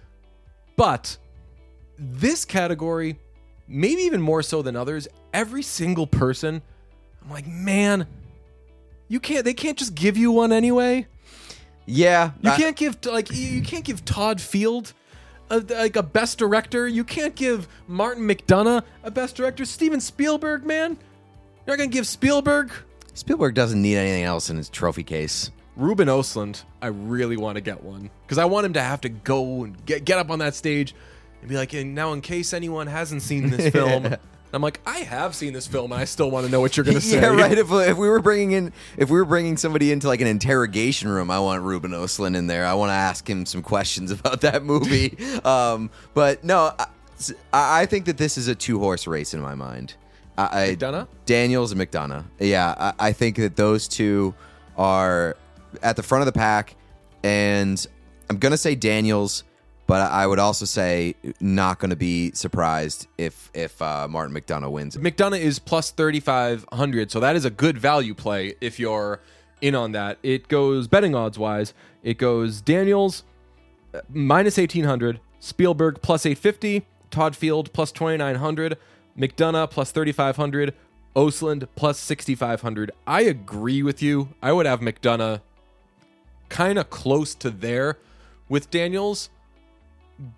[0.75, 1.17] But
[1.99, 3.19] this category,
[3.69, 6.61] maybe even more so than others, every single person,
[7.23, 8.07] I'm like, man,
[9.09, 9.45] you can't.
[9.45, 11.07] They can't just give you one anyway.
[11.87, 14.93] Yeah, You I- can't give like you can't give Todd Field
[15.51, 16.87] a, like a best director.
[16.89, 19.65] You can't give Martin McDonagh a best director.
[19.65, 20.99] Steven Spielberg, man,
[21.67, 22.71] you're not gonna give Spielberg.
[23.15, 25.51] Spielberg doesn't need anything else in his trophy case.
[25.77, 29.09] Ruben Ostlund, I really want to get one because I want him to have to
[29.09, 30.95] go and get get up on that stage
[31.41, 34.17] and be like, "And now in case anyone hasn't seen this film,
[34.57, 36.85] I'm like, I have seen this film and I still want to know what you're
[36.85, 37.21] gonna say.
[37.21, 37.57] Yeah, right.
[37.57, 41.09] If, if we were bringing in, if we were bringing somebody into like an interrogation
[41.09, 42.65] room, I want Ruben Ostlund in there.
[42.65, 45.17] I want to ask him some questions about that movie.
[45.45, 46.87] um, but no, I,
[47.53, 49.95] I think that this is a two horse race in my mind.
[50.39, 51.09] I, I, McDonagh?
[51.25, 52.25] Daniels and McDonagh.
[52.39, 54.35] Yeah, I, I think that those two
[54.77, 55.37] are
[55.83, 56.75] at the front of the pack,
[57.23, 57.85] and
[58.31, 59.45] I'm gonna say Daniels.
[59.87, 64.71] But I would also say not going to be surprised if if uh, Martin McDonagh
[64.71, 64.97] wins.
[64.97, 69.21] McDonagh is plus 3,500, so that is a good value play if you're
[69.61, 70.19] in on that.
[70.23, 71.73] It goes betting odds wise,
[72.03, 73.23] it goes Daniels
[73.95, 78.77] uh, minus 1,800, Spielberg plus 850, Todd Field plus 2,900,
[79.17, 80.75] McDonagh plus 3,500,
[81.15, 82.91] Ostlund plus 6,500.
[83.07, 84.31] I agree with you.
[84.43, 85.41] I would have McDonagh
[86.49, 87.99] kind of close to there
[88.49, 89.31] with Daniels.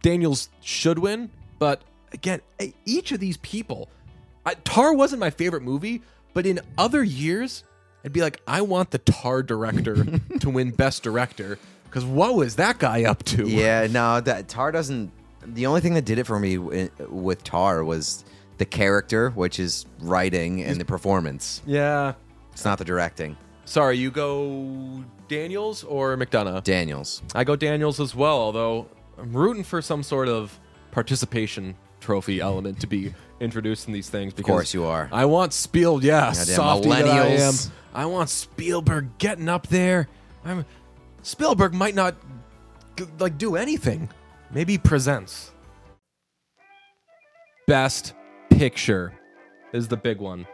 [0.02, 2.40] Daniels should win, but again,
[2.84, 3.88] each of these people,
[4.44, 6.02] I, Tar wasn't my favorite movie,
[6.34, 7.64] but in other years,
[8.04, 10.04] I'd be like, I want the Tar director
[10.40, 13.46] to win Best Director because what was that guy up to?
[13.48, 15.10] Yeah, no, that Tar doesn't.
[15.44, 18.24] The only thing that did it for me wi- with Tar was
[18.58, 21.62] the character, which is writing, and the performance.
[21.66, 22.14] yeah.
[22.52, 23.36] It's not the directing.
[23.66, 26.64] Sorry, you go Daniels or McDonagh?
[26.64, 27.22] Daniels.
[27.36, 28.88] I go Daniels as well, although
[29.18, 30.58] I'm rooting for some sort of
[30.90, 34.32] participation trophy element to be introduced in these things.
[34.32, 35.08] Because Of course you are.
[35.12, 37.26] I want Spiel, yeah, Goddamn softy that I am.
[37.38, 37.70] millennials.
[37.94, 40.08] I want Spielberg getting up there.
[40.44, 40.64] I'm
[41.22, 42.14] Spielberg might not
[42.96, 44.08] g- like do anything.
[44.52, 45.50] Maybe he presents.
[47.66, 48.14] Best
[48.50, 49.12] Picture
[49.72, 50.46] is the big one.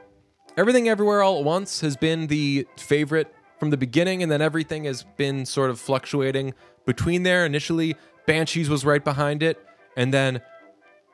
[0.57, 4.85] Everything Everywhere All at Once has been the favorite from the beginning, and then everything
[4.85, 6.55] has been sort of fluctuating
[6.87, 7.47] between there.
[7.47, 7.95] Initially,
[8.27, 9.65] Banshees was right behind it,
[9.97, 10.41] and then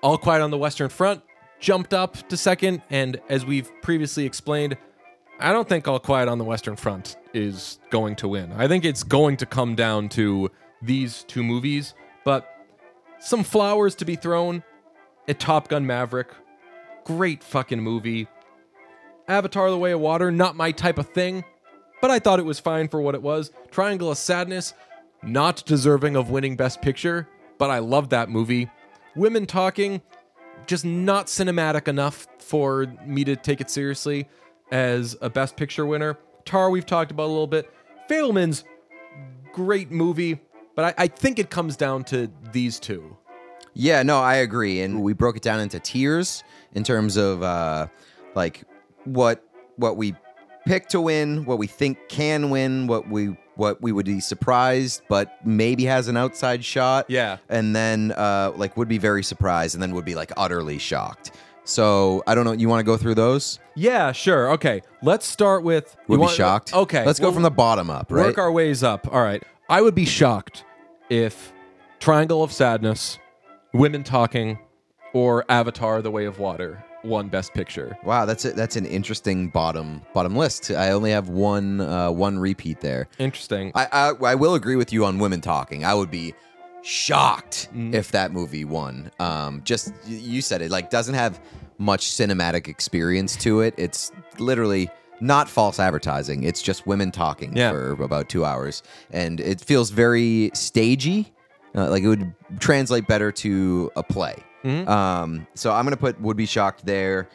[0.02, 1.22] All Quiet on the Western Front
[1.58, 2.82] jumped up to second.
[2.90, 4.76] And as we've previously explained,
[5.38, 8.52] I don't think All Quiet on the Western Front is going to win.
[8.52, 10.50] I think it's going to come down to
[10.82, 11.94] these two movies,
[12.24, 12.48] but
[13.18, 14.62] some flowers to be thrown
[15.28, 16.28] at Top Gun Maverick.
[17.04, 18.28] Great fucking movie.
[19.28, 21.44] Avatar The Way of Water, not my type of thing,
[22.00, 23.50] but I thought it was fine for what it was.
[23.70, 24.74] Triangle of Sadness,
[25.22, 27.28] not deserving of winning Best Picture,
[27.58, 28.70] but I loved that movie.
[29.16, 30.00] Women Talking,
[30.66, 34.28] just not cinematic enough for me to take it seriously
[34.70, 36.18] as a Best Picture winner.
[36.44, 37.72] Tar, we've talked about a little bit.
[38.08, 38.64] Fabelmans
[39.52, 40.40] great movie,
[40.74, 43.16] but I, I think it comes down to these two.
[43.74, 44.80] Yeah, no, I agree.
[44.80, 47.86] And we broke it down into tiers in terms of uh,
[48.34, 48.64] like
[49.04, 49.44] what
[49.76, 50.14] what we
[50.66, 55.02] pick to win, what we think can win, what we what we would be surprised,
[55.08, 57.04] but maybe has an outside shot.
[57.08, 57.36] Yeah.
[57.48, 61.32] and then uh, like would be very surprised, and then would be like utterly shocked.
[61.64, 62.52] So I don't know.
[62.52, 63.60] You want to go through those?
[63.76, 64.50] Yeah, sure.
[64.52, 65.94] Okay, let's start with.
[66.08, 66.74] Would be want- shocked.
[66.74, 68.10] Okay, let's go well, from the bottom up.
[68.10, 68.26] Right.
[68.26, 69.06] Work our ways up.
[69.12, 69.42] All right.
[69.68, 70.64] I would be shocked
[71.10, 71.52] if
[72.00, 73.18] Triangle of Sadness,
[73.72, 74.58] Women Talking,
[75.12, 77.96] or Avatar: The Way of Water won Best Picture.
[78.04, 80.70] Wow, that's a, that's an interesting bottom bottom list.
[80.70, 83.08] I only have one uh, one repeat there.
[83.18, 83.72] Interesting.
[83.74, 85.84] I, I I will agree with you on women talking.
[85.84, 86.34] I would be
[86.82, 87.94] shocked Mm.
[87.94, 89.10] if that movie won.
[89.18, 91.40] Um, just you said it like doesn't have
[91.78, 93.74] much cinematic experience to it.
[93.76, 96.44] It's literally not false advertising.
[96.44, 97.70] It's just women talking Yeah.
[97.72, 101.32] for about two hours, and it feels very stagey.
[101.74, 104.34] Uh, like it would translate better to a play.
[104.64, 104.88] Mm-hmm.
[104.88, 107.28] Um, so I'm gonna put would be shocked there.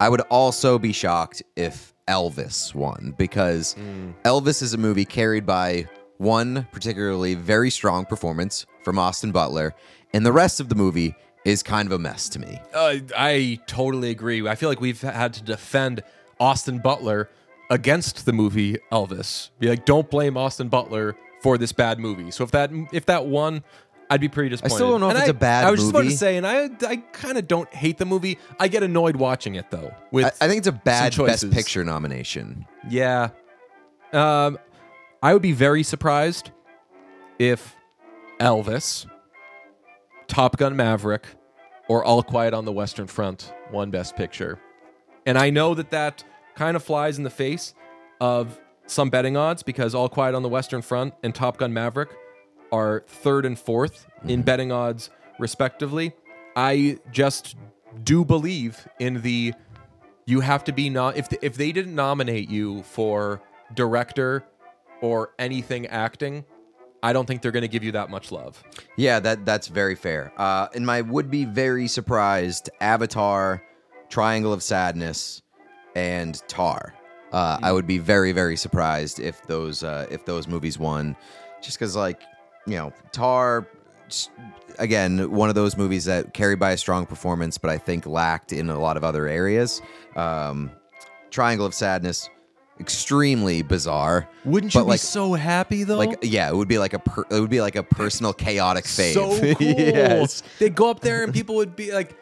[0.00, 4.14] I would also be shocked if Elvis won because Mm.
[4.24, 9.74] Elvis is a movie carried by one particularly very strong performance from Austin Butler,
[10.14, 12.60] and the rest of the movie is kind of a mess to me.
[12.74, 14.46] Uh, I totally agree.
[14.46, 16.02] I feel like we've had to defend
[16.40, 17.28] Austin Butler
[17.70, 19.50] against the movie Elvis.
[19.58, 22.30] Be like, don't blame Austin Butler for this bad movie.
[22.30, 23.62] So if that if that won,
[24.10, 24.72] I'd be pretty disappointed.
[24.74, 26.10] I still don't know if And it's I- a bad I was just about to
[26.10, 28.38] say, and I I kind of don't hate the movie.
[28.58, 29.92] I get annoyed watching it though.
[30.10, 31.50] With I, I think it's a bad Best.
[31.50, 32.66] Picture nomination.
[32.88, 33.30] Yeah.
[34.12, 34.58] Um,
[35.22, 36.50] I would be very surprised
[37.38, 37.76] if
[38.40, 39.06] Elvis,
[40.26, 41.26] Top Gun Maverick,
[41.88, 44.58] or All Quiet on the Western Front won Best Picture.
[45.26, 47.74] And I know that that kind of flies in the face
[48.20, 52.10] of some betting odds because All Quiet on the Western Front and Top Gun Maverick
[52.72, 56.12] are third and 4th in betting odds, respectively.
[56.56, 57.56] I just
[58.02, 59.54] do believe in the
[60.26, 63.40] you have to be not if if they didn't nominate you for
[63.74, 64.44] director
[65.00, 66.44] or anything acting,
[67.02, 68.62] I don't think they're going to give you that much love.
[68.96, 70.32] Yeah, that that's very fair.
[70.36, 73.62] Uh, and my would be very surprised Avatar,
[74.08, 75.42] Triangle of Sadness,
[75.94, 76.94] and Tar.
[77.32, 81.16] Uh, I would be very very surprised if those uh, if those movies won,
[81.62, 82.22] just because like
[82.68, 83.66] you know Tar.
[84.78, 88.52] Again, one of those movies that carried by a strong performance, but I think lacked
[88.52, 89.82] in a lot of other areas.
[90.14, 90.70] Um,
[91.30, 92.30] Triangle of Sadness,
[92.78, 94.28] extremely bizarre.
[94.44, 95.96] Wouldn't but you be like, so happy though?
[95.96, 98.84] like yeah, it would be like a per, it would be like a personal chaotic
[98.84, 99.14] fave.
[99.14, 99.66] so cool.
[99.66, 100.42] yes.
[100.60, 102.16] They'd go up there and people would be like,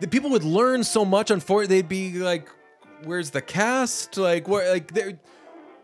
[0.00, 1.30] the people would learn so much.
[1.30, 2.48] On Unfortunately, they'd be like,
[3.04, 4.70] "Where's the cast?" Like, where?
[4.70, 5.18] Like, there.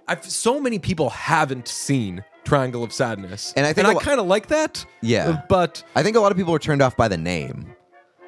[0.09, 4.01] I've so many people haven't seen Triangle of Sadness, And I think and I lo-
[4.01, 4.85] kind of like that.
[5.03, 5.43] Yeah.
[5.49, 7.75] but I think a lot of people are turned off by the name.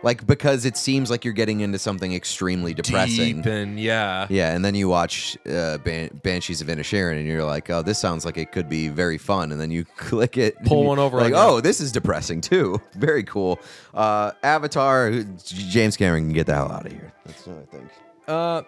[0.05, 3.37] Like because it seems like you're getting into something extremely depressing.
[3.37, 7.44] deep and yeah, yeah, and then you watch uh, Ban- Banshees of Inisherin and you're
[7.44, 10.57] like, "Oh, this sounds like it could be very fun." And then you click it,
[10.64, 13.61] Pull one over like, on "Oh, this is depressing too." Very cool.
[13.94, 15.12] Uh, Avatar,
[15.44, 17.12] James Cameron can get the hell out of here.
[17.25, 17.88] That's what I think.
[18.27, 18.62] Uh,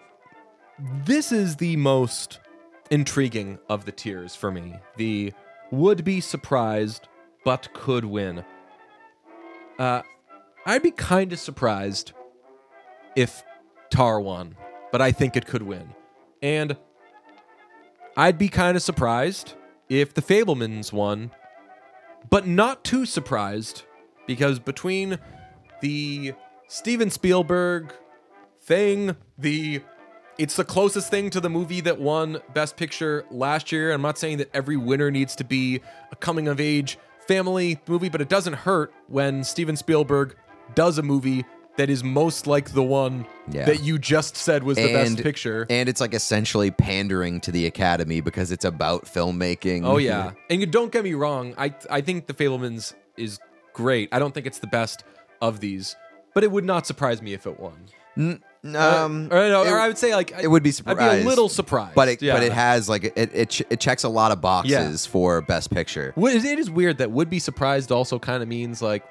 [1.05, 2.39] this is the most
[2.91, 4.77] intriguing of the tiers for me.
[4.97, 5.33] The
[5.71, 7.09] would be surprised,
[7.45, 8.45] but could win.
[9.79, 10.03] Uh,
[10.67, 12.13] I'd be kind of surprised
[13.17, 13.43] if
[13.91, 14.57] Tar won,
[14.93, 15.95] but I think it could win.
[16.43, 16.77] And
[18.17, 19.55] I'd be kind of surprised
[19.89, 21.31] if the Fabelmans won,
[22.31, 23.83] but not too surprised
[24.27, 25.19] because between
[25.81, 26.35] the
[26.69, 27.93] Steven Spielberg
[28.61, 29.83] thing, the
[30.39, 33.93] it's the closest thing to the movie that won Best Picture last year.
[33.93, 35.81] I'm not saying that every winner needs to be
[36.13, 40.37] a coming of age family movie, but it doesn't hurt when Steven Spielberg
[40.75, 41.45] does a movie
[41.77, 43.65] that is most like the one Yeah.
[43.65, 45.67] that you just said was the best picture.
[45.71, 49.85] And it's like essentially pandering to the Academy because it's about filmmaking.
[49.85, 51.55] Oh yeah, and you don't get me wrong.
[51.59, 53.39] I I think the Fabelmans is
[53.73, 54.09] great.
[54.13, 55.03] I don't think it's the best
[55.43, 55.97] of these,
[56.33, 58.45] but it would not surprise me if it won.
[58.65, 61.01] Um, or, no, it- or I would say like it would be surprised.
[61.01, 62.33] I'd be a little surprised, but it yeah.
[62.35, 65.71] but it has like it it, ch- it checks a lot of boxes for best
[65.71, 66.15] picture.
[66.17, 69.05] It is weird that would be surprised also kind of means like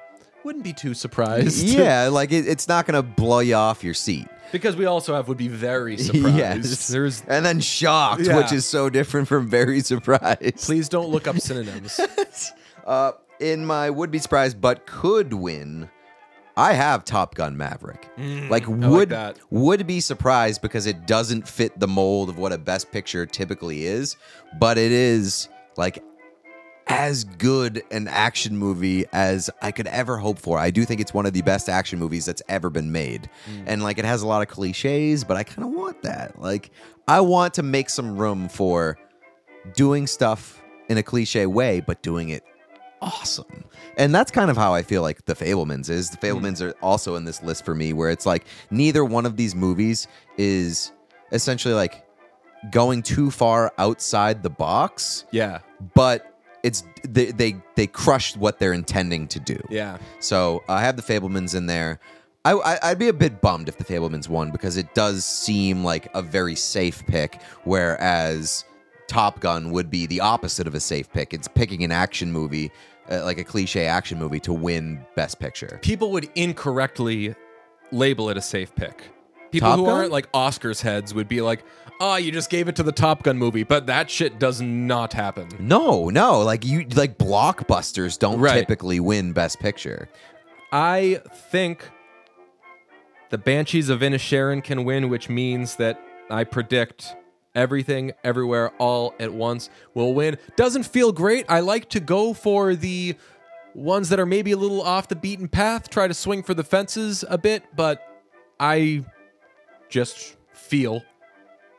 [0.44, 1.64] wouldn't be too surprised.
[1.66, 4.26] yeah, like it, it's not gonna blow you off your seat.
[4.52, 6.36] because we also have would be very surprised.
[6.36, 8.36] yes, There's and then shocked, Yeah.
[8.36, 10.56] which is so different from very surprised.
[10.66, 12.00] please don't look up synonyms.
[12.84, 15.88] Uh, in my would be surprised, but could win.
[16.56, 18.08] I have Top Gun Maverick.
[18.16, 19.38] like Mm, like would that.
[19.50, 23.84] would be surprised because it doesn't fit the mold of what a best picture typically
[23.86, 24.16] is,
[24.58, 26.02] but it is like
[26.86, 30.58] as good an action movie as I could ever hope for.
[30.58, 33.28] I do think it's one of the best action movies that's ever been made.
[33.66, 36.40] And like it has a lot of cliches, but I kind of want that.
[36.40, 36.70] Like
[37.08, 38.98] I want to make some room for
[39.74, 42.44] doing stuff in a cliche way, but doing it
[43.04, 43.64] awesome.
[43.96, 46.10] And that's kind of how I feel like The Fabelmans is.
[46.10, 46.38] The hmm.
[46.38, 49.54] Fabelmans are also in this list for me where it's like neither one of these
[49.54, 50.92] movies is
[51.32, 52.04] essentially like
[52.70, 55.60] going too far outside the box, yeah,
[55.94, 59.60] but it's they they, they crushed what they're intending to do.
[59.68, 59.98] yeah.
[60.20, 62.00] So I have the Fabelmans in there.
[62.46, 65.82] I, I, I'd be a bit bummed if the Fabelmans won because it does seem
[65.82, 68.64] like a very safe pick, whereas
[69.06, 71.32] Top Gun would be the opposite of a safe pick.
[71.32, 72.70] It's picking an action movie,
[73.10, 75.78] uh, like a cliche action movie, to win Best Picture.
[75.82, 77.34] People would incorrectly
[77.92, 79.04] label it a safe pick.
[79.50, 79.94] People Top who Gun?
[79.94, 81.64] aren't like Oscars heads would be like,
[82.00, 85.12] "Oh, you just gave it to the Top Gun movie," but that shit does not
[85.12, 85.48] happen.
[85.60, 88.54] No, no, like you, like blockbusters don't Right.
[88.58, 90.08] typically win Best Picture.
[90.72, 91.20] I
[91.52, 91.88] think
[93.30, 96.00] the Banshees of Inisherin can win, which means that
[96.30, 97.14] I predict
[97.54, 100.38] Everything, Everywhere, All at Once will win.
[100.56, 101.46] Doesn't feel great.
[101.48, 103.16] I like to go for the
[103.74, 106.64] ones that are maybe a little off the beaten path, try to swing for the
[106.64, 108.00] fences a bit, but
[108.58, 109.04] I
[109.88, 111.02] just feel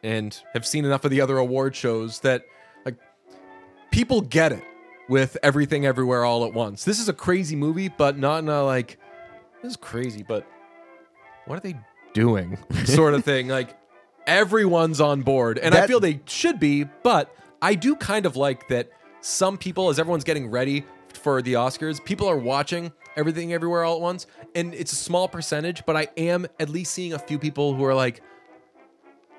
[0.03, 2.43] and have seen enough of the other award shows that
[2.85, 2.95] like
[3.91, 4.63] people get it
[5.09, 6.83] with everything everywhere all at once.
[6.83, 8.99] This is a crazy movie, but not in a like
[9.61, 10.45] this is crazy, but
[11.45, 11.75] what are they
[12.13, 12.57] doing?
[12.85, 13.47] sort of thing.
[13.47, 13.75] Like
[14.27, 18.67] everyone's on board, and I feel they should be, but I do kind of like
[18.69, 18.89] that
[19.21, 23.95] some people, as everyone's getting ready for the Oscars, people are watching everything everywhere all
[23.95, 27.39] at once, and it's a small percentage, but I am at least seeing a few
[27.39, 28.21] people who are like,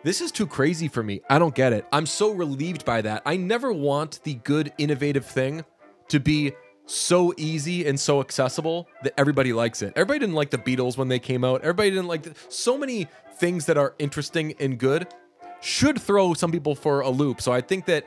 [0.02, 1.20] this is too crazy for me.
[1.28, 1.86] I don't get it.
[1.92, 3.22] I'm so relieved by that.
[3.26, 5.64] I never want the good, innovative thing
[6.08, 6.52] to be
[6.86, 9.92] so easy and so accessible that everybody likes it.
[9.96, 11.60] Everybody didn't like the Beatles when they came out.
[11.62, 13.08] Everybody didn't like the, so many
[13.38, 15.08] things that are interesting and good
[15.60, 17.40] should throw some people for a loop.
[17.40, 18.06] So I think that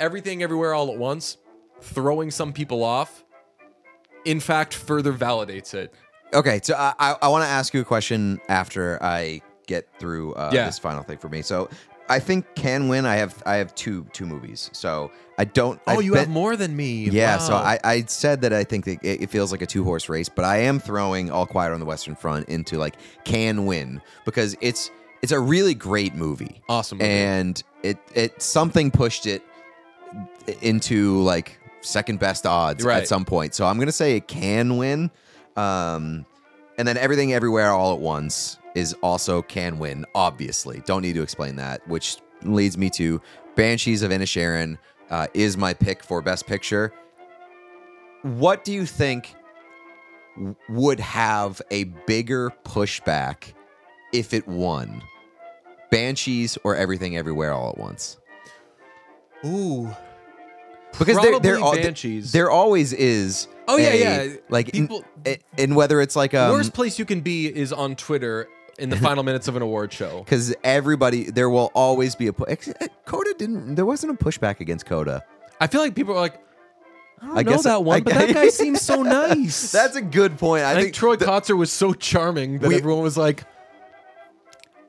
[0.00, 1.36] everything everywhere all at once
[1.80, 3.24] throwing some people off
[4.24, 5.92] in fact further validates it.
[6.32, 10.34] Okay, so I I, I want to ask you a question after I get through
[10.34, 10.66] uh, Yeah.
[10.66, 11.42] this final thing for me.
[11.42, 11.68] So
[12.08, 13.06] I think can win.
[13.06, 14.68] I have I have two two movies.
[14.72, 15.80] So I don't.
[15.86, 17.08] Oh, I've you been- have more than me.
[17.08, 19.84] Yeah, so I, I said that I think that it, it feels like a two
[19.84, 23.64] horse race, but I am throwing All Quiet on the Western Front into like can
[23.66, 24.90] win because it's
[25.22, 26.60] it's a really great movie.
[26.68, 27.10] Awesome movie.
[27.10, 29.42] and it it something pushed it
[30.62, 32.98] into like second best odds Right.
[33.02, 33.54] at some point.
[33.54, 35.10] So I'm gonna say it can win,
[35.56, 36.26] um,
[36.78, 40.04] and then everything everywhere all at once is also can win.
[40.14, 41.86] Obviously, don't need to explain that.
[41.88, 43.20] Which leads me to
[43.56, 44.78] Banshees of Inisherin
[45.10, 46.92] uh, is my pick for best picture.
[48.22, 49.34] What do you think
[50.68, 53.52] would have a bigger pushback
[54.12, 55.02] if it won?
[55.90, 58.18] Banshees or Everything Everywhere All at Once?
[59.44, 59.94] Ooh.
[60.98, 62.32] Because there, there, Banshees.
[62.32, 63.48] there always is.
[63.68, 64.36] Oh, yeah, a- yeah.
[64.48, 67.72] Like in- People- in, in whether it's like um, Worst place you can be is
[67.72, 68.48] on Twitter
[68.78, 70.20] in the final minutes of an award show.
[70.24, 72.56] because everybody there will always be a pu- eh,
[73.06, 75.22] Coda didn't there wasn't a pushback against Coda.
[75.60, 76.40] I feel like people are like,
[77.22, 79.72] I don't I know guess that one, I- but that guy seems so nice.
[79.72, 80.64] That's a good point.
[80.64, 83.44] I, think think Troy Kotsur was so charming that We- everyone was like,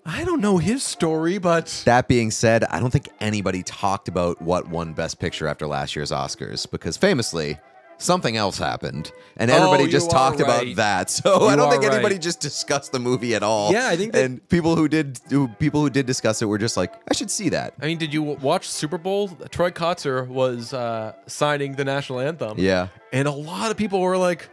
[0.08, 4.40] I don't know his story, but That being said, I don't think anybody talked about
[4.40, 7.58] what won Best Picture after last year's Oscars because famously
[7.98, 11.10] something else happened and everybody Oh, just talked about that.
[11.16, 12.22] So You I don't think anybody right.
[12.22, 13.72] just discussed the movie at all.
[13.72, 16.58] Yeah, I think that- and people who did who, people who did discuss it were
[16.58, 17.74] just like, I should see that.
[17.82, 19.30] I mean, did you watch Super Bowl?
[19.50, 22.58] Troy Kotsur was uh, signing the national anthem.
[22.60, 22.88] Yeah.
[23.14, 24.50] And a lot of people were like,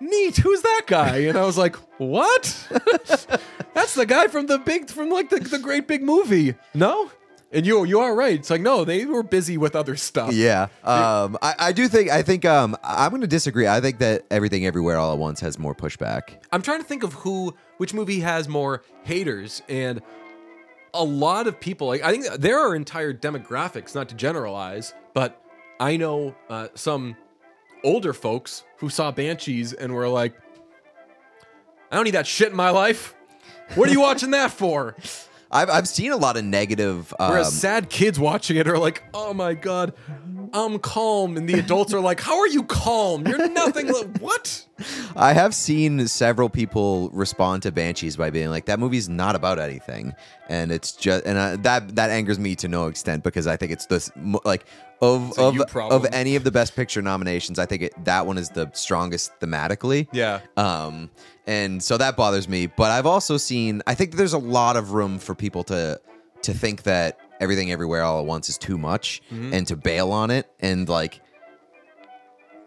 [0.00, 1.18] neat, who's that guy?
[1.18, 2.68] And I was like, what?
[3.74, 6.54] That's the guy from the big, from like the, the great big movie.
[6.74, 7.10] No?
[7.52, 8.38] And you you are right.
[8.38, 10.32] It's like, no, they were busy with other stuff.
[10.32, 10.68] Yeah.
[10.84, 13.66] Um I, I do think I think um I'm gonna disagree.
[13.68, 16.38] I think that everything everywhere all at once has more pushback.
[16.50, 20.00] I'm trying to think of who, which movie has more haters, and
[20.94, 21.86] a lot of people.
[21.88, 25.42] Like I think there are entire demographics, not to generalize, but
[25.78, 27.16] I know uh, some
[27.84, 30.34] older folks who saw Banshees and were like,
[31.90, 33.14] "I don't need that shit in my life.
[33.74, 34.96] What are you watching that for?"
[35.52, 39.02] I've I've seen a lot of negative um, Whereas sad kids watching it are like,
[39.12, 39.92] "Oh my god,
[40.52, 43.26] I'm calm," and the adults are like, "How are you calm?
[43.26, 43.88] You're nothing.
[43.88, 44.66] li- what?"
[45.14, 49.58] I have seen several people respond to Banshees by being like, "That movie's not about
[49.58, 50.14] anything,"
[50.48, 53.72] and it's just and uh, that that angers me to no extent because I think
[53.72, 54.64] it's the mo- like
[55.02, 58.50] of of of any of the Best Picture nominations, I think it, that one is
[58.50, 60.06] the strongest thematically.
[60.12, 60.40] Yeah.
[60.56, 61.10] Um,
[61.44, 62.66] and so that bothers me.
[62.68, 63.82] But I've also seen.
[63.86, 66.00] I think there's a lot of room for people to
[66.42, 69.52] to think that everything everywhere all at once is too much Mm-hmm.
[69.54, 70.46] and to bail on it.
[70.60, 71.20] And like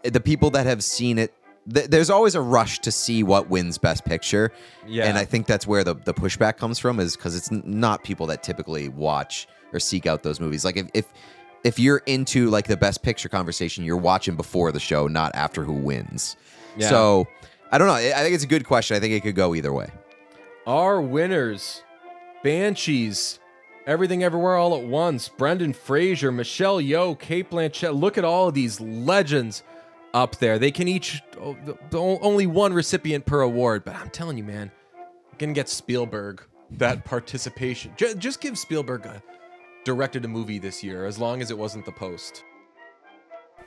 [0.02, 1.32] the people that have seen it
[1.72, 4.52] th- there's always a rush to see what wins best picture.
[4.86, 5.04] Yeah.
[5.06, 8.04] and i think that's where the, the pushback comes from is because it's n- not
[8.04, 10.64] people that typically watch or seek out those movies.
[10.64, 11.06] Like if, if
[11.64, 15.64] if you're into like the best picture conversation you're watching before the show not after
[15.64, 16.36] who wins.
[16.76, 16.88] Yeah.
[16.90, 17.26] so
[17.72, 17.94] i don't know.
[17.94, 18.96] I I think it's a good question.
[18.96, 19.88] I think it could go either way.
[20.66, 21.82] Our winners
[22.46, 23.40] Banshees,
[23.88, 27.98] Everything Everywhere All at Once, Brendan Fraser, Michelle Yeoh, Cate Blanchett.
[27.98, 29.64] Look at all of these legends
[30.14, 30.56] up there.
[30.56, 31.56] They can each, oh,
[31.92, 34.70] only one recipient per award, but I'm telling you, man,
[35.38, 36.40] going to get Spielberg
[36.70, 37.90] that participation.
[37.96, 39.20] Ju- Just give Spielberg a
[39.82, 42.44] directed a movie this year, as long as it wasn't The Post.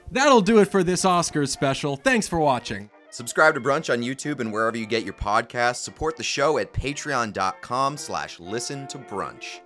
[0.09, 1.97] That'll do it for this Oscars special.
[1.97, 2.89] Thanks for watching.
[3.11, 5.77] Subscribe to Brunch on YouTube and wherever you get your podcasts.
[5.77, 9.61] Support the show at patreon.com slash listen to brunch.